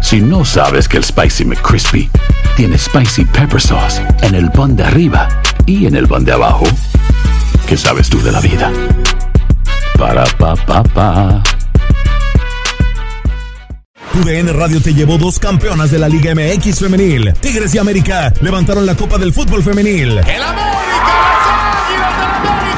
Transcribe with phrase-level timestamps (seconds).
[0.00, 2.10] Si no sabes que el Spicy McCrispy
[2.56, 5.28] tiene Spicy Pepper Sauce en el pan de arriba
[5.66, 6.64] y en el pan de abajo,
[7.66, 8.72] ¿qué sabes tú de la vida?
[9.98, 11.42] Para, pa, pa, pa.
[14.12, 17.32] Tu DN Radio te llevó dos campeonas de la Liga MX femenil.
[17.34, 20.18] Tigres y América levantaron la Copa del Fútbol femenil.
[20.18, 20.80] El América,
[21.46, 22.69] las Águilas del América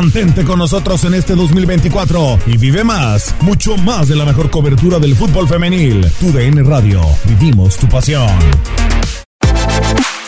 [0.00, 4.98] Mantente con nosotros en este 2024 y vive más, mucho más de la mejor cobertura
[4.98, 6.10] del fútbol femenil.
[6.18, 8.26] Tu DN Radio, vivimos tu pasión.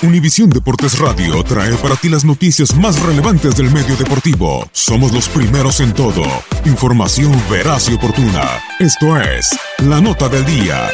[0.03, 4.69] Univisión Deportes Radio trae para ti las noticias más relevantes del medio deportivo.
[4.73, 6.23] Somos los primeros en todo.
[6.67, 8.43] Información veraz y oportuna.
[8.78, 10.87] Esto es La Nota del Día.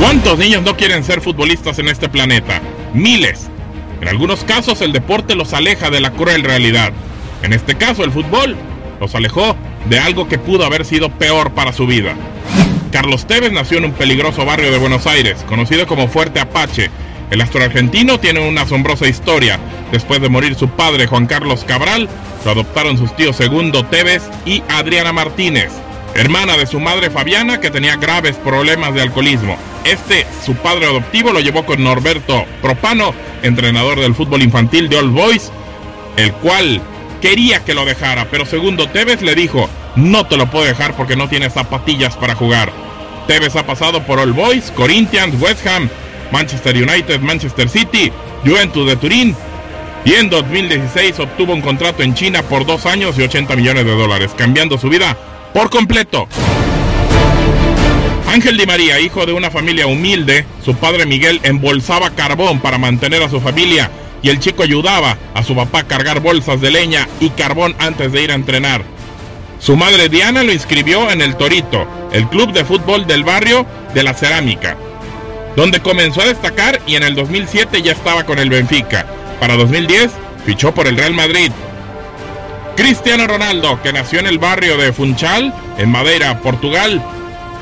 [0.00, 2.62] ¿Cuántos niños no quieren ser futbolistas en este planeta?
[2.94, 3.49] Miles.
[4.00, 6.92] En algunos casos el deporte los aleja de la cruel realidad.
[7.42, 8.56] En este caso el fútbol
[9.00, 9.56] los alejó
[9.88, 12.14] de algo que pudo haber sido peor para su vida.
[12.92, 16.90] Carlos Tevez nació en un peligroso barrio de Buenos Aires, conocido como Fuerte Apache.
[17.30, 19.58] El astro argentino tiene una asombrosa historia.
[19.92, 22.08] Después de morir su padre Juan Carlos Cabral,
[22.44, 25.70] lo adoptaron sus tíos Segundo Tevez y Adriana Martínez,
[26.14, 29.56] hermana de su madre Fabiana que tenía graves problemas de alcoholismo.
[29.84, 35.10] Este, su padre adoptivo, lo llevó con Norberto Propano, entrenador del fútbol infantil de All
[35.10, 35.50] Boys,
[36.16, 36.80] el cual
[37.20, 41.16] quería que lo dejara, pero Segundo Tevez le dijo, no te lo puedo dejar porque
[41.16, 42.72] no tienes zapatillas para jugar.
[43.26, 45.88] Tevez ha pasado por All Boys, Corinthians, West Ham,
[46.32, 48.12] Manchester United, Manchester City,
[48.44, 49.36] Juventus de Turín.
[50.04, 53.94] Y en 2016 obtuvo un contrato en China por dos años y 80 millones de
[53.94, 55.16] dólares, cambiando su vida
[55.52, 56.26] por completo.
[58.30, 63.24] Ángel Di María, hijo de una familia humilde, su padre Miguel embolsaba carbón para mantener
[63.24, 63.90] a su familia
[64.22, 68.12] y el chico ayudaba a su papá a cargar bolsas de leña y carbón antes
[68.12, 68.84] de ir a entrenar.
[69.58, 74.04] Su madre Diana lo inscribió en el Torito, el club de fútbol del barrio de
[74.04, 74.76] la Cerámica,
[75.56, 79.06] donde comenzó a destacar y en el 2007 ya estaba con el Benfica.
[79.40, 80.08] Para 2010
[80.46, 81.50] fichó por el Real Madrid.
[82.76, 87.02] Cristiano Ronaldo, que nació en el barrio de Funchal, en Madeira, Portugal,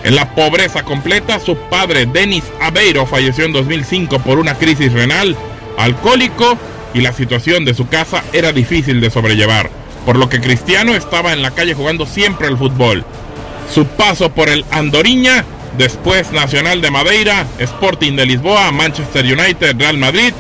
[0.04, 5.36] en la pobreza completa, su padre Denis Aveiro falleció en 2005 por una crisis renal,
[5.76, 6.56] alcohólico
[6.94, 9.70] y la situación de su casa era difícil de sobrellevar
[10.08, 13.04] por lo que Cristiano estaba en la calle jugando siempre al fútbol.
[13.70, 15.44] Su paso por el Andoriña,
[15.76, 20.32] después Nacional de Madeira, Sporting de Lisboa, Manchester United, Real Madrid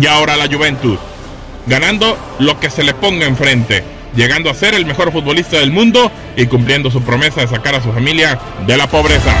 [0.00, 0.98] y ahora la Juventus,
[1.68, 3.84] ganando lo que se le ponga enfrente,
[4.14, 7.82] llegando a ser el mejor futbolista del mundo y cumpliendo su promesa de sacar a
[7.82, 9.34] su familia de la pobreza.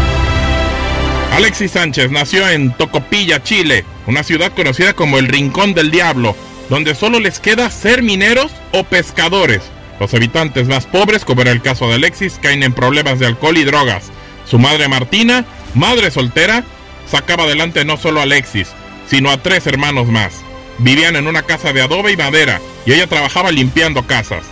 [1.32, 6.36] Alexis Sánchez nació en Tocopilla, Chile, una ciudad conocida como el Rincón del Diablo,
[6.68, 9.62] donde solo les queda ser mineros o pescadores.
[9.98, 13.56] Los habitantes más pobres, como era el caso de Alexis, caen en problemas de alcohol
[13.56, 14.10] y drogas.
[14.44, 15.44] Su madre Martina,
[15.74, 16.64] madre soltera,
[17.08, 18.68] sacaba adelante no solo a Alexis,
[19.08, 20.42] sino a tres hermanos más.
[20.78, 24.44] Vivían en una casa de adobe y madera, y ella trabajaba limpiando casas.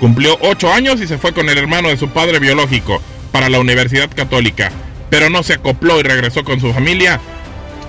[0.00, 3.00] Cumplió ocho años y se fue con el hermano de su padre biológico
[3.32, 4.70] para la Universidad Católica,
[5.10, 7.20] pero no se acopló y regresó con su familia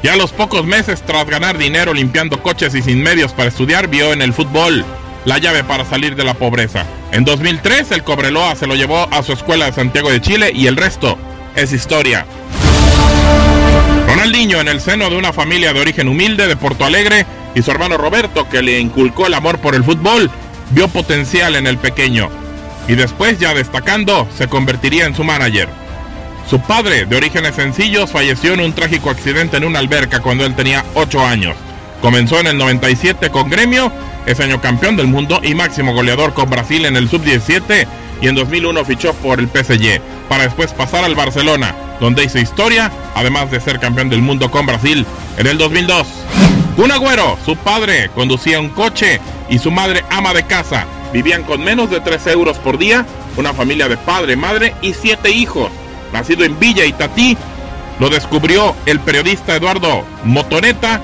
[0.06, 3.88] ya a los pocos meses, tras ganar dinero limpiando coches y sin medios para estudiar,
[3.88, 4.86] vio en el fútbol
[5.25, 6.86] la llave para salir de la pobreza.
[7.12, 10.68] En 2003, el Cobreloa se lo llevó a su escuela de Santiago de Chile y
[10.68, 11.18] el resto
[11.56, 12.28] es historia.
[14.08, 17.25] Ronaldinho, en el seno de una familia de origen humilde de Porto Alegre,
[17.56, 20.30] y su hermano Roberto, que le inculcó el amor por el fútbol,
[20.75, 22.30] vio potencial en el pequeño.
[22.88, 25.69] Y después, ya destacando, se convertiría en su manager.
[26.50, 30.54] Su padre, de orígenes sencillos, falleció en un trágico accidente en una alberca cuando él
[30.54, 31.56] tenía 8 años.
[32.01, 33.92] Comenzó en el 97 con Gremio,
[34.27, 37.88] es año campeón del mundo y máximo goleador con Brasil en el sub-17
[38.22, 42.92] y en 2001 fichó por el PSG para después pasar al Barcelona, donde hizo historia,
[43.16, 45.06] además de ser campeón del mundo con Brasil
[45.38, 46.06] en el 2002.
[46.77, 50.86] Un agüero, su padre conducía un coche y su madre ama de casa.
[51.13, 53.06] Vivían con menos de 3 euros por día,
[53.38, 55.72] una familia de padre, madre y 7 hijos.
[56.12, 57.38] Nacido en Villa Itatí,
[58.00, 61.00] lo descubrió el periodista Eduardo Motoneta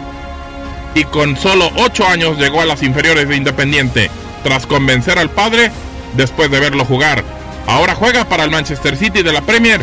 [0.93, 4.11] y con solo 8 años llegó a las inferiores de Independiente,
[4.43, 5.71] tras convencer al padre
[6.17, 7.23] después de verlo jugar.
[7.65, 9.79] Ahora juega para el Manchester City de la Premier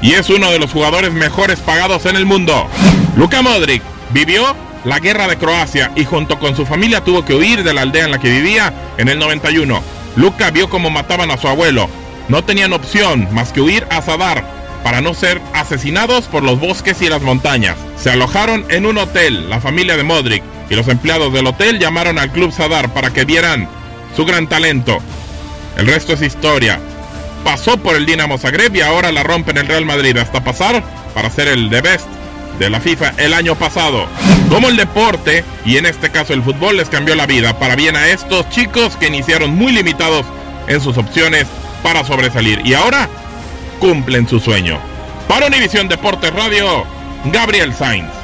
[0.00, 2.68] y es uno de los jugadores mejores pagados en el mundo.
[3.16, 4.54] Luka Modric vivió
[4.84, 8.04] la guerra de Croacia y junto con su familia tuvo que huir de la aldea
[8.04, 9.82] en la que vivía en el 91.
[10.16, 11.88] Luka vio cómo mataban a su abuelo.
[12.28, 14.44] No tenían opción más que huir a Zadar
[14.82, 17.76] para no ser asesinados por los bosques y las montañas.
[17.96, 22.18] Se alojaron en un hotel, la familia de Modric, y los empleados del hotel llamaron
[22.18, 23.68] al Club Zadar para que vieran
[24.14, 24.98] su gran talento.
[25.78, 26.78] El resto es historia.
[27.42, 30.82] Pasó por el Dinamo Zagreb y ahora la rompe en el Real Madrid hasta pasar
[31.14, 32.06] para ser el de best
[32.58, 34.06] de la FIFA el año pasado.
[34.48, 37.96] Como el deporte, y en este caso el fútbol, les cambió la vida para bien
[37.96, 40.26] a estos chicos que iniciaron muy limitados
[40.68, 41.46] en sus opciones
[41.82, 43.08] para sobresalir y ahora
[43.78, 44.78] cumplen su sueño.
[45.28, 46.84] Para Univisión Deportes Radio,
[47.26, 48.23] Gabriel Sainz.